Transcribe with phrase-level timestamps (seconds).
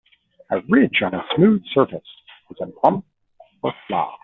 [0.49, 2.01] A ridge on a smooth surface
[2.49, 3.05] is a bump
[3.61, 4.17] or flaw.